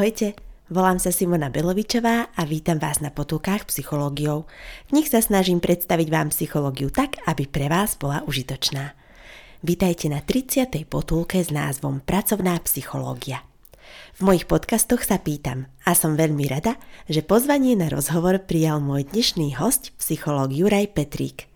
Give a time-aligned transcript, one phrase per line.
[0.00, 0.32] Ahojte,
[0.72, 4.48] volám sa Simona Belovičová a vítam vás na potulkách psychológiou.
[4.88, 8.96] V nich sa snažím predstaviť vám psychológiu tak, aby pre vás bola užitočná.
[9.60, 10.88] Vítajte na 30.
[10.88, 13.44] potulke s názvom Pracovná psychológia.
[14.16, 19.04] V mojich podcastoch sa pýtam a som veľmi rada, že pozvanie na rozhovor prijal môj
[19.04, 21.49] dnešný host, psychológ Juraj Petrík.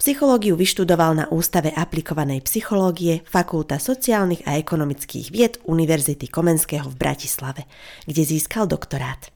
[0.00, 7.68] Psychológiu vyštudoval na Ústave aplikovanej psychológie Fakulta sociálnych a ekonomických vied Univerzity Komenského v Bratislave,
[8.08, 9.28] kde získal doktorát.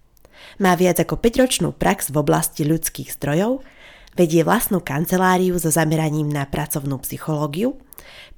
[0.64, 3.60] Má viac ako 5-ročnú prax v oblasti ľudských zdrojov,
[4.16, 7.76] vedie vlastnú kanceláriu so zameraním na pracovnú psychológiu,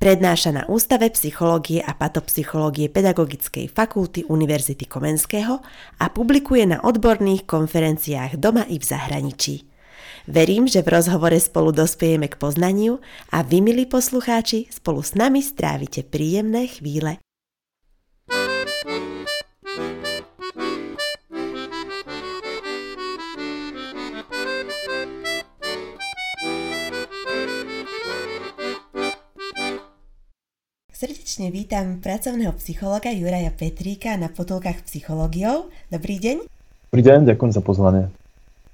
[0.03, 5.63] prednáša na Ústave psychológie a patopsychológie Pedagogickej fakulty Univerzity Komenského
[6.03, 9.76] a publikuje na odborných konferenciách doma i v zahraničí.
[10.27, 12.99] Verím, že v rozhovore spolu dospiejeme k poznaniu
[13.31, 17.23] a vy, milí poslucháči, spolu s nami strávite príjemné chvíle.
[30.91, 35.71] Srdečne vítam pracovného psychologa Juraja Petríka na potulkách psychológiou.
[35.95, 36.51] Dobrý deň.
[36.91, 38.26] Dobrý deň, ďakujem za pozvanie.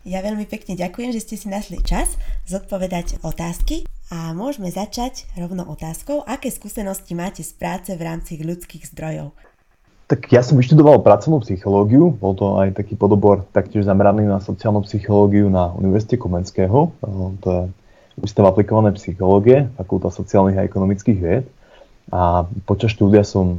[0.03, 2.19] Ja veľmi pekne ďakujem, že ste si našli čas
[2.51, 8.91] zodpovedať otázky a môžeme začať rovno otázkou, aké skúsenosti máte z práce v rámci ľudských
[8.91, 9.31] zdrojov.
[10.11, 14.83] Tak ja som vyštudoval pracovnú psychológiu, bol to aj taký podobor taktiež zameraný na sociálnu
[14.91, 16.91] psychológiu na Univerzite Komenského,
[17.39, 17.63] to je
[18.19, 21.47] Ústav aplikované psychológie, Fakulta sociálnych a ekonomických vied.
[22.11, 23.57] A počas štúdia som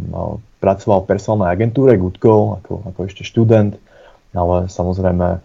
[0.60, 3.80] pracoval v personálnej agentúre Goodcall ako, ako ešte študent,
[4.36, 5.42] ale samozrejme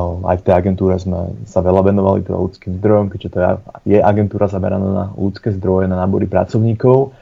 [0.00, 3.38] aj v tej agentúre sme sa veľa venovali teda ľudským zdrojom, keďže to
[3.84, 7.12] je agentúra zameraná na ľudské zdroje, na nábory pracovníkov.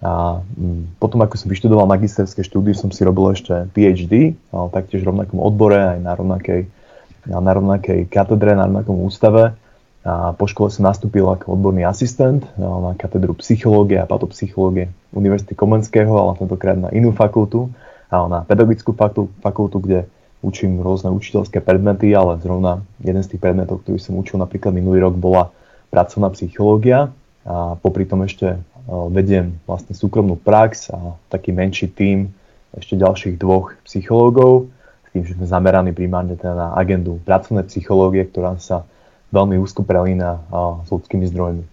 [0.00, 4.38] A mm, potom, ako som vyštudoval magisterské štúdie, som si robil ešte PhD,
[4.72, 6.70] taktiež v rovnakom odbore, aj na rovnakej,
[7.28, 9.52] na rovnakej katedre, na rovnakom ústave.
[10.00, 16.08] A po škole som nastúpil ako odborný asistent na katedru psychológie a patopsychológie Univerzity Komenského,
[16.16, 17.68] ale tentokrát na inú fakultu,
[18.08, 18.96] na pedagogickú
[19.44, 20.08] fakultu, kde
[20.40, 25.04] učím rôzne učiteľské predmety, ale zrovna jeden z tých predmetov, ktorý som učil napríklad minulý
[25.04, 25.52] rok, bola
[25.92, 27.12] pracovná psychológia
[27.44, 28.58] a popri tom ešte e,
[29.12, 32.32] vediem vlastne súkromnú prax a taký menší tím
[32.76, 34.70] ešte ďalších dvoch psychológov,
[35.06, 38.86] s tým, že sme zameraní primárne teda na agendu pracovnej psychológie, ktorá sa
[39.34, 40.38] veľmi úzko prelína
[40.86, 41.64] s ľudskými zdrojmi.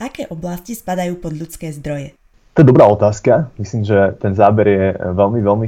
[0.00, 2.16] Aké oblasti spadajú pod ľudské zdroje?
[2.50, 3.46] To je dobrá otázka.
[3.62, 5.66] Myslím, že ten záber je veľmi, veľmi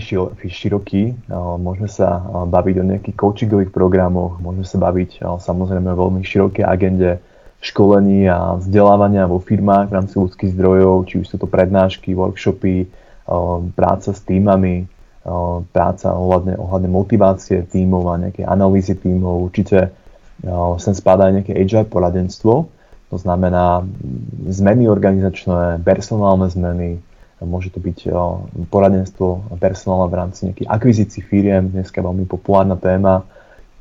[0.51, 1.15] široký.
[1.63, 2.21] Môžeme sa
[2.51, 7.23] baviť o nejakých coachingových programoch, môžeme sa baviť samozrejme o veľmi širokej agende
[7.63, 12.91] školení a vzdelávania vo firmách v rámci ľudských zdrojov, či už sú to prednášky, workshopy,
[13.79, 14.91] práca s týmami,
[15.71, 19.47] práca ohľadne, ohľadne motivácie tímov a nejaké analýzy tímov.
[19.47, 19.95] Určite
[20.83, 22.67] sem spadá aj nejaké agile poradenstvo,
[23.13, 23.85] to znamená
[24.49, 26.97] zmeny organizačné, personálne zmeny,
[27.45, 28.09] môže to byť
[28.73, 33.29] poradenstvo personálne v rámci nejakých akvizícií firiem, dneska veľmi populárna téma,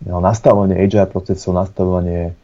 [0.04, 2.36] nastavovanie agile procesov, nastavovanie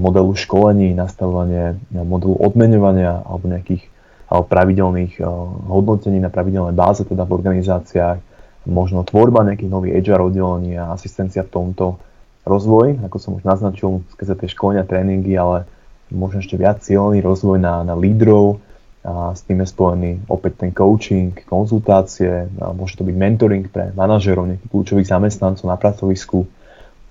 [0.00, 3.84] modelu školení, nastavovanie modelu odmeňovania alebo nejakých
[4.32, 5.20] pravidelných
[5.68, 8.18] hodnotení na pravidelnej báze teda v organizáciách,
[8.64, 12.00] možno tvorba nejakých nových agile oddelení a asistencia v tomto
[12.48, 15.68] rozvoj, ako som už naznačil, skrze tie školenia, tréningy, ale
[16.12, 18.60] možno ešte viac cieľný rozvoj na, na lídrov,
[19.04, 23.92] a s tým je spojený opäť ten coaching, konzultácie, a môže to byť mentoring pre
[23.92, 26.48] manažerov, nejakých kľúčových zamestnancov na pracovisku,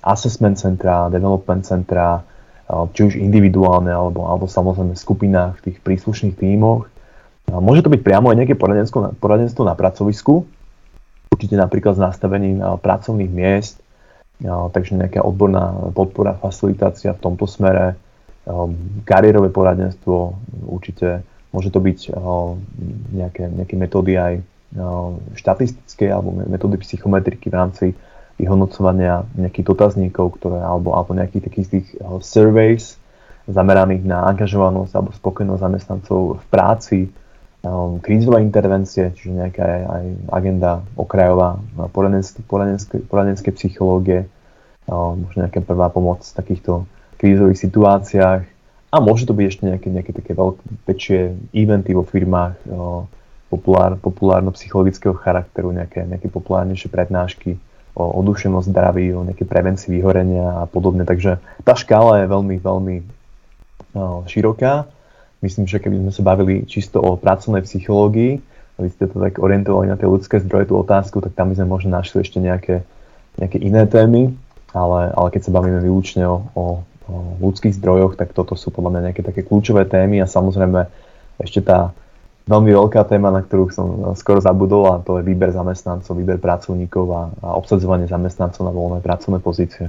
[0.02, 2.26] assessment centra, development centra,
[2.98, 6.90] či už individuálne alebo, alebo samozrejme v skupinách v tých príslušných tímoch.
[7.54, 10.50] A môže to byť priamo aj nejaké poradenstvo, poradenstvo na pracovisku,
[11.30, 13.78] určite napríklad s nastavením pracovných miest,
[14.42, 18.02] takže nejaká odborná podpora, facilitácia v tomto smere,
[19.08, 20.36] kariérové poradenstvo,
[20.68, 21.24] určite
[21.56, 22.60] môže to byť ehm,
[23.16, 27.86] nejaké, nejaké metódy aj ehm, štatistické alebo metódy psychometriky v rámci
[28.36, 31.88] vyhodnocovania nejakých dotazníkov, ktoré, alebo, alebo nejakých takých tých
[32.26, 32.98] surveys
[33.46, 37.00] zameraných na angažovanosť alebo spokojnosť zamestnancov v práci,
[38.04, 41.64] krízové intervencie, čiže nejaká aj, agenda okrajová
[41.96, 44.28] poradenské, poradenské, poradenské psychológie,
[44.92, 46.84] možno nejaká prvá pomoc takýchto
[47.18, 48.42] krízových situáciách
[48.94, 51.20] a môže to byť ešte nejaké, nejaké také veľké, väčšie
[51.50, 53.10] eventy vo firmách o,
[53.50, 57.58] populár, populárno-psychologického charakteru, nejaké, nejaké populárnejšie prednášky
[57.98, 61.10] o, o duševnom zdraví, o nejaké prevencii vyhorenia a podobne.
[61.10, 64.86] Takže tá škála je veľmi, veľmi o, široká.
[65.42, 68.40] Myslím, že keby sme sa bavili čisto o pracovnej psychológii,
[68.74, 71.68] vy ste to tak orientovali na tie ľudské zdroje, tú otázku, tak tam by sme
[71.70, 72.82] možno našli ešte nejaké,
[73.38, 74.34] nejaké iné témy,
[74.74, 76.64] ale, ale keď sa bavíme výlučne o, o,
[77.10, 80.88] o ľudských zdrojoch, tak toto sú podľa mňa nejaké také kľúčové témy a samozrejme
[81.42, 81.92] ešte tá
[82.48, 83.88] veľmi veľká téma, na ktorú som
[84.20, 89.00] skoro zabudol a to je výber zamestnancov, výber pracovníkov a, a obsadzovanie zamestnancov na voľné
[89.00, 89.88] pracovné pozície.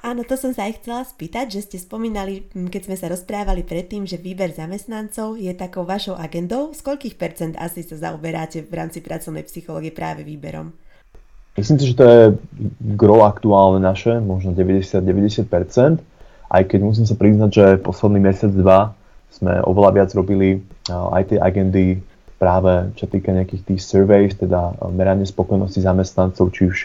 [0.00, 4.08] Áno, to som sa aj chcela spýtať, že ste spomínali, keď sme sa rozprávali predtým,
[4.08, 6.72] že výber zamestnancov je takou vašou agendou.
[6.72, 10.72] Z koľkých percent asi sa zaoberáte v rámci pracovnej psychológie práve výberom?
[11.60, 12.20] Myslím si, že to je
[12.96, 16.00] gro aktuálne naše, možno 90-90%,
[16.50, 18.96] aj keď musím sa priznať, že posledný mesiac, dva
[19.30, 22.02] sme oveľa viac robili aj tie agendy
[22.40, 26.76] práve čo týka nejakých tých surveys, teda meranie spokojnosti zamestnancov, či už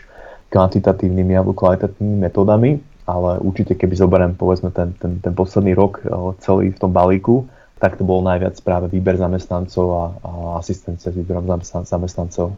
[0.51, 2.71] kvantitatívnymi alebo kvalitatívnymi metódami
[3.05, 6.09] ale určite keby zoberiem povedzme ten, ten, ten posledný rok eh,
[6.41, 7.45] celý v tom balíku,
[7.77, 11.45] tak to bol najviac práve výber zamestnancov a, a asistencia s výberom
[11.85, 12.57] zamestnancov.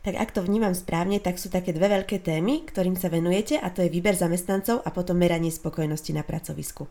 [0.00, 3.68] Tak ak to vnímam správne, tak sú také dve veľké témy, ktorým sa venujete a
[3.68, 6.88] to je výber zamestnancov a potom meranie spokojnosti na pracovisku.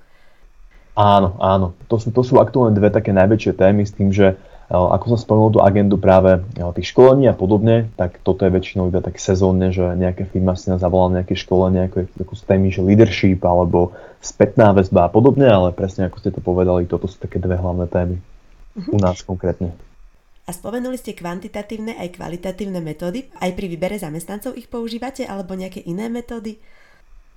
[0.93, 1.73] Áno, áno.
[1.89, 4.37] To sú, to sú aktuálne dve také najväčšie témy s tým, že
[4.69, 6.45] ako som spomenul tú agendu práve
[6.77, 10.69] tých školení a podobne, tak toto je väčšinou iba tak sezónne, že nejaká firma si
[10.69, 15.73] nás zavolá nejaké školenie, ako takú témy, že leadership alebo spätná väzba a podobne, ale
[15.73, 18.93] presne ako ste to povedali, toto sú také dve hlavné témy uh-huh.
[18.93, 19.73] u nás konkrétne.
[20.49, 23.29] A spomenuli ste kvantitatívne aj kvalitatívne metódy.
[23.37, 26.57] Aj pri výbere zamestnancov ich používate alebo nejaké iné metódy?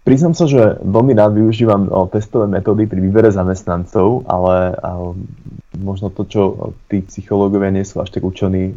[0.00, 4.80] Priznám sa, že veľmi rád využívam testové metódy pri výbere zamestnancov, ale
[5.76, 8.72] možno to, čo tí psychológovia nie sú až tak učení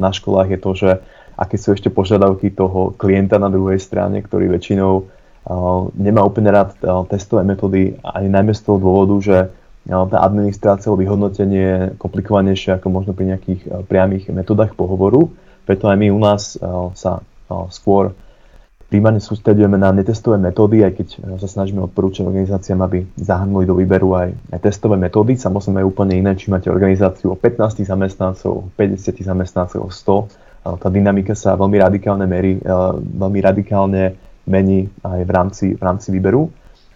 [0.00, 0.90] na školách, je to, že
[1.36, 5.04] aké sú ešte požiadavky toho klienta na druhej strane, ktorý väčšinou
[6.00, 6.80] nemá úplne rád
[7.12, 9.36] testové metódy aj najmä z toho dôvodu, že
[9.86, 15.30] tá administrácia alebo vyhodnotenie je komplikovanejšie ako možno pri nejakých priamých metodách pohovoru.
[15.62, 16.58] Preto aj my u nás
[16.98, 17.22] sa
[17.70, 18.10] skôr
[18.86, 21.08] primárne sústredujeme na netestové metódy, aj keď
[21.42, 24.30] sa snažíme odporúčať organizáciám, aby zahrnuli do výberu aj,
[24.62, 25.34] testové metódy.
[25.34, 30.78] Samozrejme je úplne iné, či máte organizáciu o 15 zamestnancov, 50 zamestnancov, 100.
[30.78, 32.62] Tá dynamika sa veľmi radikálne merí,
[32.98, 36.46] veľmi radikálne mení aj v rámci, v rámci výberu.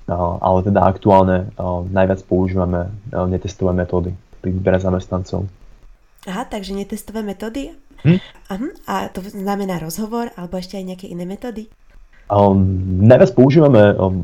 [0.09, 1.51] Ale teda aktuálne
[1.91, 5.45] najviac používame netestové metódy pri výbere zamestnancov.
[6.29, 7.73] Aha, takže netestové metódy?
[8.05, 8.21] Hm?
[8.49, 11.69] Aha, a to znamená rozhovor alebo ešte aj nejaké iné metódy?
[12.31, 12.63] Um,
[13.03, 14.23] najviac používame um,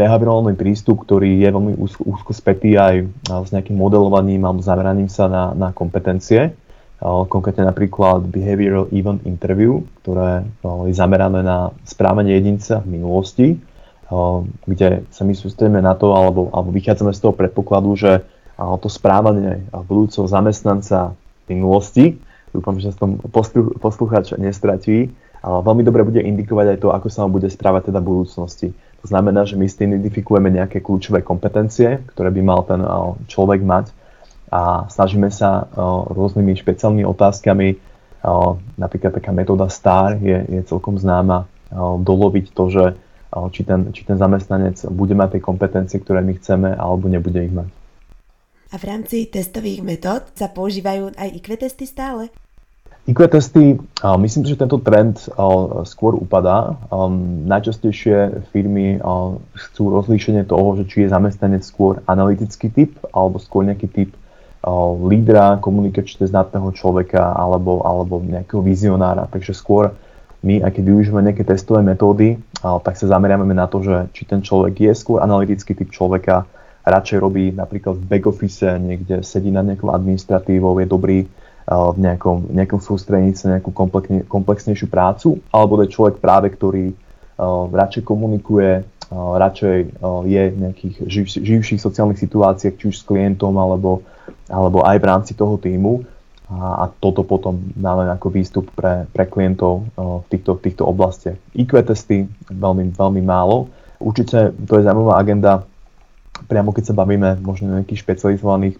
[0.00, 5.12] behaviorálny prístup, ktorý je veľmi úzko, úzko spätý aj uh, s nejakým modelovaním alebo zameraním
[5.12, 6.56] sa na, na kompetencie.
[7.04, 13.46] Uh, konkrétne napríklad Behavioral Event Interview, ktoré uh, je zamerané na správanie jedinca v minulosti,
[13.52, 13.73] uh,
[14.68, 18.24] kde sa my sústredíme na to, alebo, alebo vychádzame z toho predpokladu, že
[18.54, 21.16] to správanie budúceho zamestnanca
[21.48, 22.20] v minulosti,
[22.54, 23.18] dúfam, že sa tom
[23.80, 25.10] poslucháč nestratí,
[25.42, 28.68] veľmi dobre bude indikovať aj to, ako sa vám bude správať teda v budúcnosti.
[29.04, 32.80] To znamená, že my s tým identifikujeme nejaké kľúčové kompetencie, ktoré by mal ten
[33.28, 33.92] človek mať.
[34.48, 35.66] A snažíme sa
[36.08, 37.68] rôznymi špeciálnymi otázkami,
[38.78, 42.84] napríklad taká metóda STAR je, je celkom známa, doloviť to, že
[43.50, 47.50] či ten, či ten zamestnanec bude mať tie kompetencie, ktoré my chceme, alebo nebude ich
[47.50, 47.68] mať.
[48.70, 52.30] A v rámci testových metód sa používajú aj IQ testy stále?
[53.04, 55.28] IQ testy, myslím, že tento trend
[55.84, 56.72] skôr upadá.
[57.44, 58.96] Najčastejšie firmy
[59.52, 64.10] chcú rozlíšenie toho, že či je zamestnanec skôr analytický typ alebo skôr nejaký typ
[65.04, 69.28] lídra, komunikačne znatného človeka alebo, alebo nejakého vizionára.
[69.28, 69.92] Takže skôr
[70.44, 74.44] my, aj keď využívame nejaké testové metódy, tak sa zameriame na to, že či ten
[74.44, 76.44] človek je skôr analytický typ človeka,
[76.84, 81.24] radšej robí napríklad v back office, niekde sedí na nejakou administratívou, je dobrý
[81.64, 83.72] v nejakom, nejakom sústredení sa nejakú
[84.28, 86.92] komplexnejšiu prácu, alebo je človek práve, ktorý
[87.72, 88.84] radšej komunikuje,
[89.16, 89.78] radšej
[90.28, 94.04] je v nejakých živ, živších sociálnych situáciách, či už s klientom, alebo,
[94.52, 96.04] alebo aj v rámci toho týmu.
[96.44, 101.40] A, a toto potom máme ako výstup pre, pre klientov v týchto, týchto oblastiach.
[101.56, 103.72] IQ testy veľmi, veľmi málo.
[103.96, 105.64] Určite to je zaujímavá agenda,
[106.44, 108.76] priamo keď sa bavíme možno o nejakých špecializovaných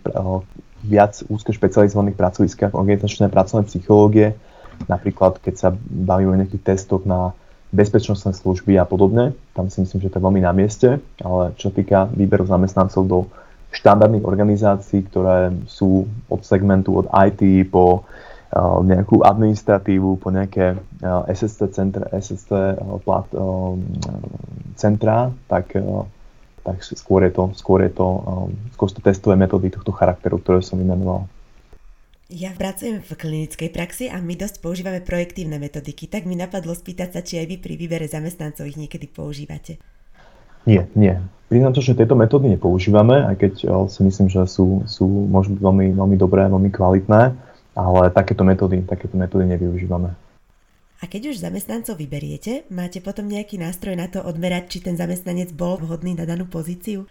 [0.85, 4.37] viac úzko špecializovaných pracoviskách organizačnej pracovnej psychológie,
[4.85, 7.33] napríklad keď sa bavíme o nejakých testoch na
[7.73, 11.73] bezpečnostné služby a podobne, tam si myslím, že to je veľmi na mieste, ale čo
[11.75, 13.19] týka výberu zamestnancov do
[13.75, 21.27] štandardných organizácií, ktoré sú od segmentu od IT po uh, nejakú administratívu, po nejaké uh,
[21.27, 23.75] SST, centra, SST uh, plat, uh,
[24.79, 25.75] centra, tak
[26.65, 28.09] tak skôr je to, skôr je to,
[28.73, 31.29] skôr to testové metódy tohto charakteru, ktoré som vymenoval.
[32.33, 37.09] Ja pracujem v klinickej praxi a my dosť používame projektívne metodiky, tak mi napadlo spýtať
[37.13, 39.77] sa, či aj vy pri výbere zamestnancov ich niekedy používate.
[40.65, 41.21] Nie, nie.
[41.53, 43.53] Priznám to, že tieto metódy nepoužívame, aj keď
[43.87, 47.37] si myslím, že sú, sú možno veľmi, veľmi dobré, veľmi kvalitné,
[47.77, 50.17] ale takéto metódy, takéto metódy nevyužívame.
[50.99, 55.53] A keď už zamestnancov vyberiete, máte potom nejaký nástroj na to odmerať, či ten zamestnanec
[55.53, 57.05] bol vhodný na danú pozíciu?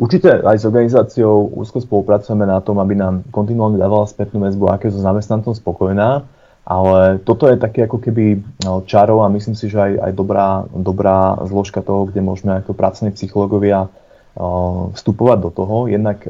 [0.00, 4.88] Určite aj s organizáciou úzko spolupracujeme na tom, aby nám kontinuálne dávala spätnú väzbu, aké
[4.88, 6.24] so zamestnancom spokojná
[6.70, 10.62] ale toto je také ako keby no, čarov a myslím si, že aj, aj dobrá,
[10.70, 13.90] dobrá zložka toho, kde môžeme ako pracovní psychológovia
[14.94, 16.22] vstupovať do toho, jednak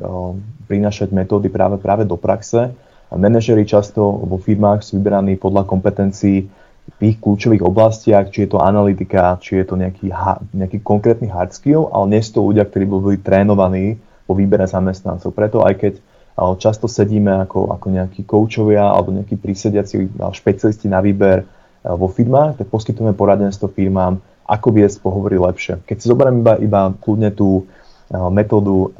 [0.64, 2.72] prinašať metódy práve, práve do praxe.
[3.12, 6.48] Manažery často vo firmách sú vyberaní podľa kompetencií
[6.96, 10.08] v ich kľúčových oblastiach, či je to analytika, či je to nejaký,
[10.56, 15.36] nejaký konkrétny hard skill, ale nie sú to ľudia, ktorí boli trénovaní po výbere zamestnancov.
[15.36, 15.92] Preto aj keď
[16.34, 21.44] Často sedíme ako, ako nejakí koučovia alebo nejakí prísediaci špecialisti na výber
[21.84, 25.84] vo firmách, tak poskytujeme poradenstvo firmám, ako viesť pohovory lepšie.
[25.84, 27.68] Keď si zoberiem iba, iba kľudne tú
[28.10, 28.90] metódu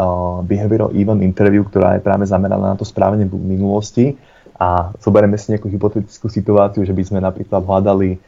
[0.47, 4.15] Behavioral Event Interview, ktorá je práve zameraná na to správanie v minulosti
[4.61, 8.23] a zoberieme si nejakú hypotetickú situáciu, že by sme napríklad hľadali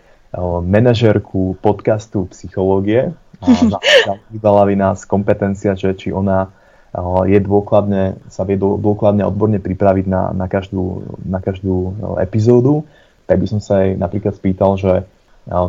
[0.65, 3.47] manažérku podcastu psychológie a
[4.33, 6.49] vydala by nás kompetencia, že či ona
[7.01, 12.85] je dôkladne, sa vie dôkladne odborne pripraviť na, na, každú, na každú epizódu,
[13.25, 15.09] tak by som sa aj napríklad spýtal, že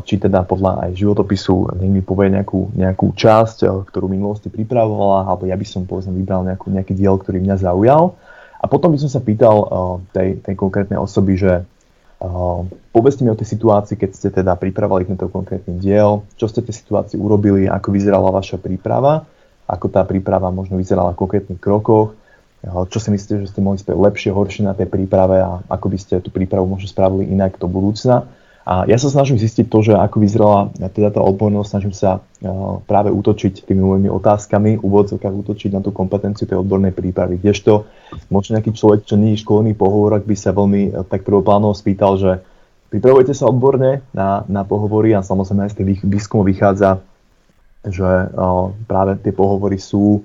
[0.05, 5.49] či teda podľa aj životopisu nech mi povie nejakú, nejakú časť, ktorú minulosti pripravovala, alebo
[5.49, 8.13] ja by som povedzme vybral nejakú, nejaký diel, ktorý mňa zaujal.
[8.61, 9.65] A potom by som sa pýtal
[10.13, 11.65] tej, tej konkrétnej osoby, že
[12.93, 16.77] povedzte mi o tej situácii, keď ste teda pripravovali tento konkrétny diel, čo ste tej
[16.83, 19.25] situácii urobili, ako vyzerala vaša príprava
[19.67, 22.15] ako tá príprava možno vyzerala v konkrétnych krokoch,
[22.63, 25.97] čo si myslíte, že ste mohli spraviť lepšie, horšie na tej príprave a ako by
[25.99, 28.23] ste tú prípravu možno spravili inak do budúcna.
[28.63, 32.23] A ja sa snažím zistiť to, že ako vyzerala teda tá odbornosť, snažím sa
[32.87, 37.43] práve útočiť tými mojimi otázkami, úvodzovkách útočiť na tú kompetenciu tej odbornej prípravy.
[37.43, 37.83] Kdežto
[38.31, 42.15] možno nejaký človek, čo nie je školný pohovor, by sa veľmi e, tak prvoplánovo spýtal,
[42.15, 42.31] že
[42.87, 47.03] pripravujete sa odborne na, na pohovory a samozrejme aj z tých výskumov vychádza,
[47.83, 48.31] že
[48.87, 50.23] práve tie pohovory sú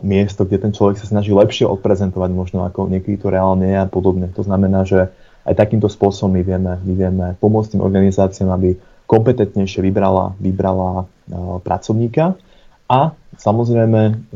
[0.00, 3.84] miesto, kde ten človek sa snaží lepšie odprezentovať možno ako niekedy to reálne je a
[3.84, 4.32] podobne.
[4.32, 5.12] To znamená, že
[5.44, 11.10] aj takýmto spôsobom my vieme, my vieme pomôcť tým organizáciám, aby kompetentnejšie vybrala, vybrala
[11.66, 12.38] pracovníka
[12.86, 14.30] a samozrejme,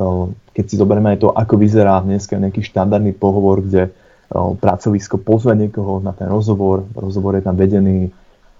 [0.55, 3.95] keď si zoberieme aj to, ako vyzerá dneska nejaký štandardný pohovor, kde
[4.35, 8.11] pracovisko pozve niekoho na ten rozhovor, rozhovor je tam vedený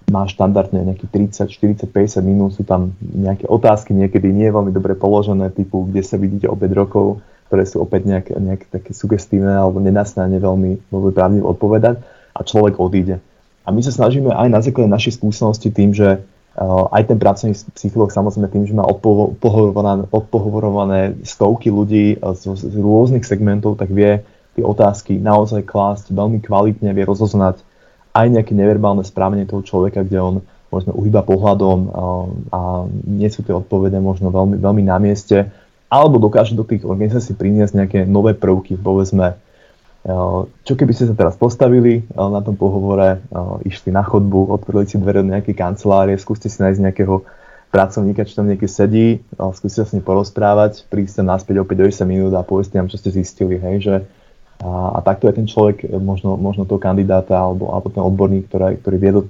[0.09, 4.93] má štandardne nejakých 30, 40, 50 minút, sú tam nejaké otázky, niekedy nie veľmi dobre
[4.93, 9.53] položené, typu, kde sa vidíte o 5 rokov, ktoré sú opäť nejak, nejak také sugestívne
[9.53, 12.01] alebo nenasnane veľmi, veľmi právne odpovedať
[12.33, 13.17] a človek odíde.
[13.65, 17.57] A my sa snažíme aj na základe našej skúsenosti tým, že uh, aj ten pracovný
[17.73, 24.21] psychológ samozrejme tým, že má odpohovorované, odpohovorované stovky ľudí z, z rôznych segmentov, tak vie
[24.53, 27.59] tie otázky naozaj klásť veľmi kvalitne, vie rozoznať
[28.15, 30.35] aj nejaké neverbálne správanie toho človeka, kde on
[30.71, 31.89] možno uhýba pohľadom a,
[32.55, 32.59] a
[33.05, 35.51] nie sú tie odpovede možno veľmi, veľmi na mieste,
[35.91, 39.37] alebo dokáže do tých organizácií priniesť nejaké nové prvky, povedzme,
[40.65, 43.25] čo keby ste sa teraz postavili na tom pohovore,
[43.65, 47.25] išli na chodbu, otvorili si dvere do nejakej kancelárie, skúste si nájsť nejakého
[47.73, 49.25] pracovníka, čo tam niekde sedí,
[49.57, 53.01] skúste sa s ním porozprávať, príďte naspäť opäť o 10 minút a povedzte nám, čo
[53.01, 53.95] ste zistili, hej, že
[54.65, 58.49] a, a takto je ten človek, e, možno, možno toho kandidáta alebo, alebo ten odborník,
[58.49, 59.21] ktorý, ktorý vie, do,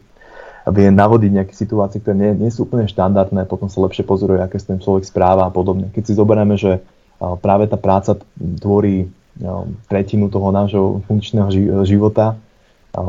[0.71, 4.55] vie navodiť nejaké situácie, ktoré nie, nie sú úplne štandardné, potom sa lepšie pozoruje, aké
[4.55, 5.91] sa ten človek správa a podobne.
[5.91, 6.79] Keď si zoberieme, že
[7.19, 8.19] práve tá práca
[8.59, 9.07] tvorí
[9.87, 11.51] tretinu toho nášho funkčného
[11.87, 12.39] života
[12.95, 13.03] a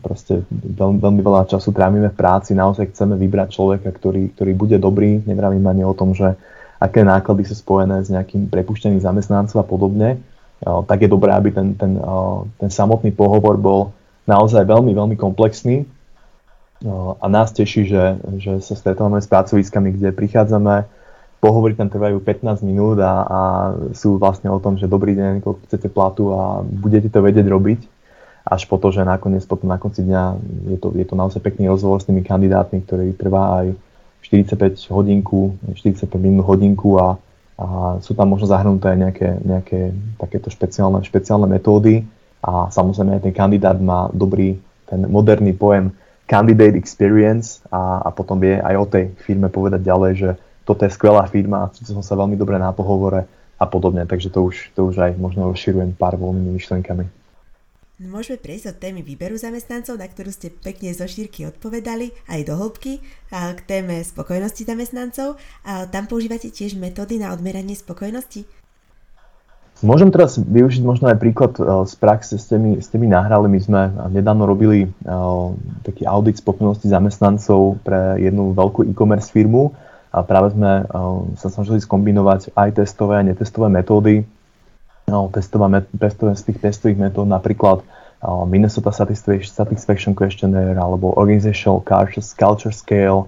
[0.00, 4.76] proste veľmi, veľmi veľa času trávime v práci, naozaj chceme vybrať človeka, ktorý, ktorý bude
[4.80, 6.32] dobrý, nevravím ani o tom, že
[6.80, 10.16] aké náklady sú spojené s nejakým prepuštením zamestnancov a podobne,
[10.62, 11.98] tak je dobré, aby ten, ten,
[12.58, 13.94] ten samotný pohovor bol
[14.26, 15.86] naozaj veľmi, veľmi komplexný.
[17.18, 18.04] A nás teší, že,
[18.38, 20.86] že sa stretávame s pracoviskami, kde prichádzame,
[21.38, 23.40] pohovory tam trvajú 15 minút a, a
[23.94, 27.80] sú vlastne o tom, že dobrý deň, koľko chcete platu a budete to vedieť robiť.
[28.48, 30.22] Až po to, že nakoniec potom na konci dňa
[30.74, 33.66] je to, je to naozaj pekný rozhovor s tými kandidátmi, ktorý trvá aj
[34.26, 37.18] 45 hodinku, 45 minút hodinku a,
[37.58, 42.06] a sú tam možno zahrnuté nejaké, nejaké takéto špeciálne, špeciálne metódy
[42.38, 45.90] a samozrejme aj ten kandidát má dobrý, ten moderný pojem
[46.30, 50.30] candidate experience a, a potom vie aj o tej firme povedať ďalej, že
[50.62, 53.26] toto je skvelá firma, cítil som sa veľmi dobre na pohovore
[53.58, 57.17] a podobne, takže to už, to už aj možno rozširujem pár voľnými myšlenkami.
[57.98, 62.54] Môžeme prejsť od témy výberu zamestnancov, na ktorú ste pekne zo šírky odpovedali, aj do
[62.54, 63.02] hĺbky,
[63.34, 65.34] k téme spokojnosti zamestnancov.
[65.66, 68.46] A tam používate tiež metódy na odmeranie spokojnosti?
[69.82, 73.50] Môžem teraz využiť možno aj príklad e, z praxe, s tými, s tými nahrali.
[73.50, 73.80] My sme
[74.14, 75.50] nedávno robili uh,
[75.82, 79.74] taký audit spokojnosti zamestnancov pre jednu veľkú e-commerce firmu
[80.14, 84.22] a práve sme uh, sa snažili skombinovať aj testové a netestové metódy
[85.08, 87.82] no, testové, testové, z tých testových metód napríklad
[88.46, 91.80] Minnesota Satisfaction Questionnaire alebo Organizational
[92.36, 93.24] Culture Scale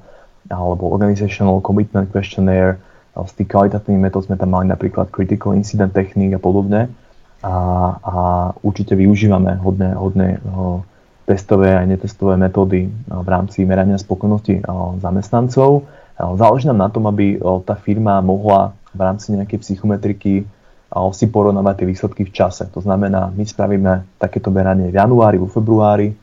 [0.50, 2.76] alebo Organizational Commitment Questionnaire.
[3.14, 6.90] Z tých kvalitatívnych metód sme tam mali napríklad Critical Incident Technique a podobne.
[7.40, 7.54] A,
[8.02, 8.14] a
[8.60, 10.42] určite využívame hodné, hodné
[11.24, 14.66] testové a netestové metódy v rámci merania spokojnosti
[14.98, 15.86] zamestnancov.
[16.18, 20.44] Záleží nám na tom, aby tá firma mohla v rámci nejakej psychometriky
[20.90, 22.66] si porovnávať tie výsledky v čase.
[22.74, 26.14] To znamená, my spravíme takéto beranie v januári, vo februári,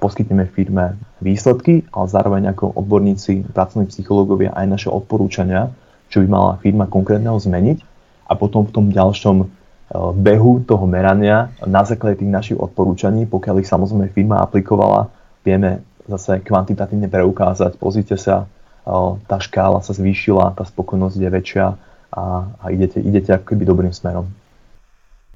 [0.00, 5.72] poskytneme firme výsledky, ale zároveň ako odborníci, pracovní psychológovia aj naše odporúčania,
[6.12, 7.78] čo by mala firma konkrétneho zmeniť.
[8.28, 9.36] A potom v tom ďalšom
[10.20, 15.12] behu toho merania na základe tých našich odporúčaní, pokiaľ ich samozrejme firma aplikovala,
[15.44, 18.48] vieme zase kvantitatívne preukázať, pozrite sa,
[19.28, 21.66] tá škála sa zvýšila, tá spokojnosť je väčšia,
[22.12, 24.28] a, a idete, idete ako keby dobrým smerom.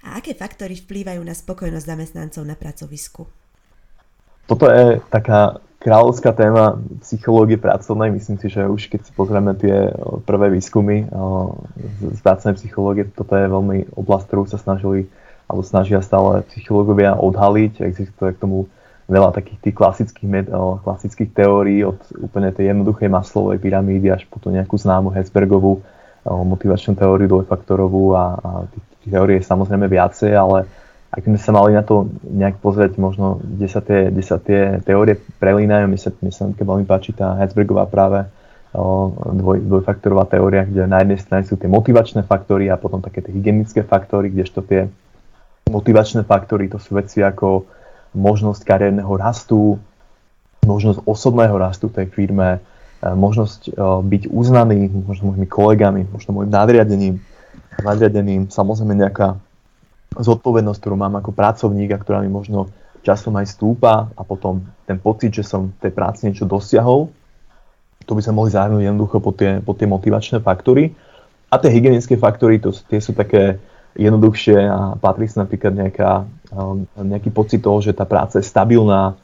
[0.06, 3.26] A aké faktory vplývajú na spokojnosť zamestnancov na pracovisku?
[4.46, 8.14] Toto je taká kráľovská téma psychológie pracovnej.
[8.14, 9.90] Myslím si, že už keď si pozrieme tie
[10.22, 11.10] prvé výskumy
[12.14, 15.10] z pracovnej psychológie, toto je veľmi oblasť, ktorú sa snažili
[15.46, 17.82] alebo snažia stále psychológovia odhaliť.
[17.82, 18.66] Existuje k tomu
[19.06, 20.50] veľa takých tých klasických,
[20.82, 25.86] klasických teórií od úplne tej jednoduchej maslovej pyramídy až po tú nejakú známu Hesbergovú
[26.26, 30.66] motivačnú teóriu dvojfaktorovú a, a tých, teórií je samozrejme viacej, ale
[31.14, 34.82] ak sme sa mali na to nejak pozrieť, možno kde sa tie, kde sa tie
[34.82, 38.26] teórie prelínajú, mi sa, mi sa veľmi páči tá Herzbergová práve
[38.76, 43.32] dvoj, dvojfaktorová teória, kde na jednej strane sú tie motivačné faktory a potom také tie
[43.32, 44.90] hygienické faktory, kdežto tie
[45.70, 47.64] motivačné faktory to sú veci ako
[48.12, 49.80] možnosť kariérneho rastu,
[50.66, 52.60] možnosť osobného rastu tej firme,
[53.02, 57.20] možnosť e, byť uznaný možno mojimi kolegami, možno môjim nadriadením,
[57.84, 59.36] nadriadeným, samozrejme nejaká
[60.16, 62.72] zodpovednosť, ktorú mám ako pracovník a ktorá mi možno
[63.04, 67.12] časom aj stúpa a potom ten pocit, že som tej práci niečo dosiahol,
[68.06, 70.94] to by sa mohli zahrnúť jednoducho po tie, po tie motivačné faktory.
[71.50, 73.58] A tie hygienické faktory, to, tie sú také
[73.98, 76.10] jednoduchšie a patrí sa napríklad nejaká,
[76.50, 79.18] e, nejaký pocit toho, že tá práca je stabilná,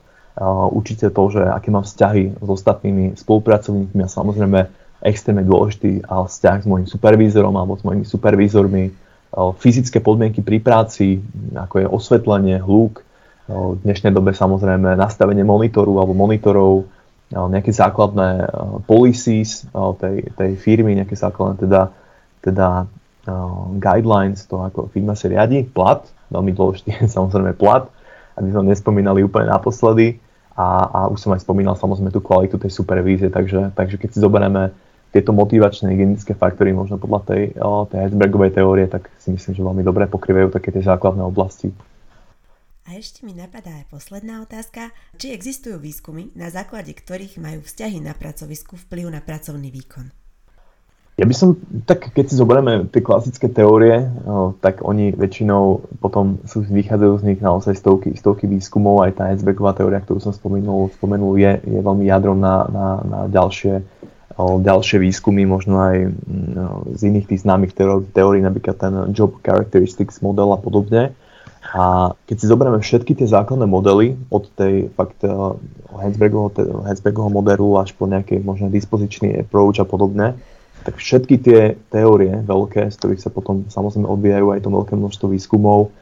[0.72, 4.60] určite to, že aké mám vzťahy s ostatnými spolupracovníkmi a samozrejme
[5.02, 8.84] extrémne dôležitý vzťah s mojim supervízorom alebo s mojimi supervízormi,
[9.32, 11.20] fyzické podmienky pri práci,
[11.56, 13.02] ako je osvetlenie, hluk,
[13.48, 16.86] v dnešnej dobe samozrejme nastavenie monitoru alebo monitorov,
[17.32, 18.48] nejaké základné
[18.84, 21.82] policies tej, tej firmy, nejaké základné teda,
[22.44, 22.68] teda
[23.80, 27.88] guidelines, to ako firma sa riadi, plat, veľmi dôležitý samozrejme plat,
[28.36, 30.20] aby sme nespomínali úplne naposledy.
[30.52, 34.18] A, a už som aj spomínal samozrejme tú kvalitu tej supervízie, takže, takže keď si
[34.20, 34.68] zoberieme
[35.12, 37.42] tieto motivačné hygienické faktory možno podľa tej,
[37.88, 41.72] tej Heisenbergovej teórie, tak si myslím, že veľmi dobre pokrývajú také tie základné oblasti.
[42.88, 44.90] A ešte mi napadá aj posledná otázka.
[45.16, 50.21] Či existujú výskumy, na základe ktorých majú vzťahy na pracovisku vplyv na pracovný výkon?
[51.20, 54.08] Ja by som, tak keď si zoberieme tie klasické teórie,
[54.64, 59.76] tak oni väčšinou potom sú, vychádzajú z nich naozaj stovky, stovky výskumov, aj tá Hesbergová
[59.76, 63.84] teória, ktorú som spomenul, spomenul je, je veľmi jadrom na, na, na ďalšie,
[64.40, 65.96] ďalšie výskumy, možno aj
[66.96, 67.76] z iných tých známych
[68.16, 71.12] teórií, napríklad ten Job Characteristics model a podobne.
[71.76, 75.20] A keď si zoberieme všetky tie základné modely od tej fakt
[76.88, 80.40] Hesbergovho modelu až po nejaký možno dispozičný approach a podobne,
[80.82, 85.26] tak všetky tie teórie veľké, z ktorých sa potom samozrejme odvíjajú aj to veľké množstvo
[85.30, 85.94] výskumov,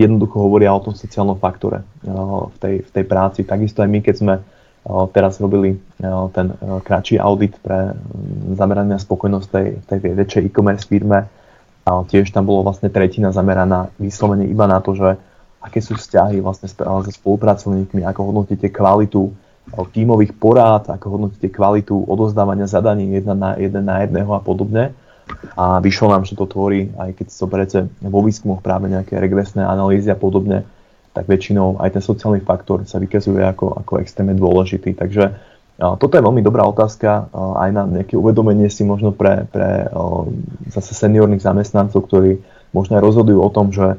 [0.00, 1.84] jednoducho hovoria o tom sociálnom faktore
[2.50, 3.44] v tej, v tej práci.
[3.44, 4.34] Takisto aj my, keď sme
[5.12, 5.76] teraz robili
[6.32, 7.92] ten kratší audit pre
[8.56, 11.28] zameranie na spokojnosť tej, tej väčšej e-commerce firme,
[11.84, 15.20] tiež tam bolo vlastne tretina zameraná vyslovene iba na to, že
[15.60, 19.28] aké sú vzťahy vlastne so spolupracovníkmi, ako hodnotíte kvalitu
[19.70, 24.92] tímových porád, ako hodnotíte kvalitu odozdávania zadaní jedna na, jeden na jedného a podobne.
[25.54, 30.10] A vyšlo nám, že to tvorí, aj keď zoberete vo výskumoch práve nejaké regresné analýzy
[30.10, 30.66] a podobne,
[31.14, 34.94] tak väčšinou aj ten sociálny faktor sa vykazuje ako, ako extrémne dôležitý.
[34.98, 35.38] Takže
[35.78, 39.86] toto je veľmi dobrá otázka aj na nejaké uvedomenie si možno pre, pre
[40.68, 42.42] zase seniorných zamestnancov, ktorí
[42.74, 43.98] možno aj rozhodujú o tom, že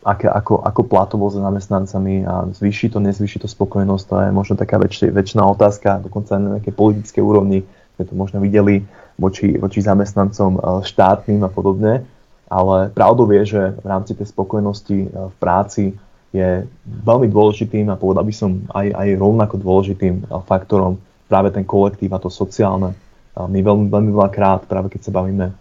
[0.00, 4.54] aké, ako, ako platovo za zamestnancami a zvýši to, nezvýši to spokojnosť, to je možno
[4.58, 7.62] taká väč, väčšiná otázka, dokonca aj na nejakej politickej úrovni,
[7.94, 8.82] sme to možno videli
[9.20, 12.02] voči, voči zamestnancom štátnym a podobne,
[12.50, 15.94] ale pravdou je, že v rámci tej spokojnosti v práci
[16.34, 20.98] je veľmi dôležitým a povedal by som aj, aj rovnako dôležitým faktorom
[21.30, 22.94] práve ten kolektív a to sociálne.
[23.38, 25.54] My veľmi, veľmi veľa krát, práve keď sa bavíme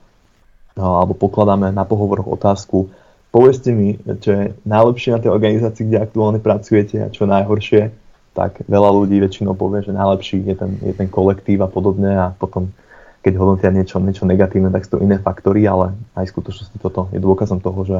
[0.80, 2.88] alebo pokladáme na pohovoroch otázku,
[3.30, 7.94] povedzte mi, čo je najlepšie na tej organizácii, kde aktuálne pracujete a čo najhoršie,
[8.34, 12.32] tak veľa ľudí väčšinou povie, že najlepší je ten, je ten kolektív a podobne a
[12.38, 12.72] potom
[13.20, 17.12] keď hodnotia niečo, niečo negatívne, tak sú to iné faktory, ale aj v skutočnosti toto
[17.12, 17.98] je dôkazom toho, že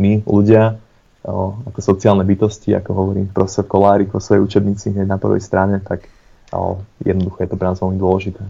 [0.00, 0.80] my ľudia
[1.28, 5.76] o, ako sociálne bytosti, ako hovorím profesor Kolárik vo svojej učebnici hneď na prvej strane,
[5.84, 6.08] tak
[6.56, 8.42] o, jednoducho je to pre nás veľmi dôležité.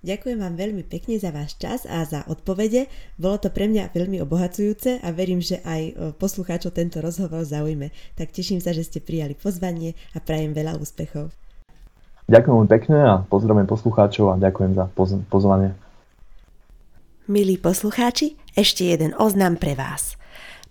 [0.00, 2.88] Ďakujem vám veľmi pekne za váš čas a za odpovede.
[3.20, 7.92] Bolo to pre mňa veľmi obohacujúce a verím, že aj poslucháčov tento rozhovor zaujme.
[8.16, 11.36] Tak teším sa, že ste prijali pozvanie a prajem veľa úspechov.
[12.32, 15.76] Ďakujem veľmi pekne a pozdravujem poslucháčov a ďakujem za poz- pozvanie.
[17.28, 20.16] Milí poslucháči, ešte jeden oznam pre vás.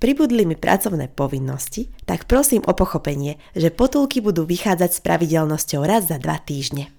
[0.01, 6.09] Pribudli mi pracovné povinnosti, tak prosím o pochopenie, že potulky budú vychádzať s pravidelnosťou raz
[6.09, 6.89] za dva týždne.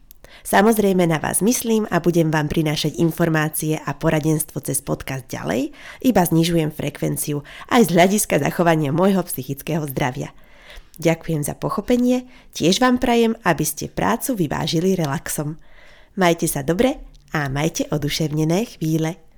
[0.41, 6.23] Samozrejme na vás myslím a budem vám prinášať informácie a poradenstvo cez podcast ďalej, iba
[6.25, 10.33] znižujem frekvenciu aj z hľadiska zachovania môjho psychického zdravia.
[11.01, 15.57] Ďakujem za pochopenie, tiež vám prajem, aby ste prácu vyvážili relaxom.
[16.17, 17.01] Majte sa dobre
[17.33, 19.30] a majte oduševnené chvíle.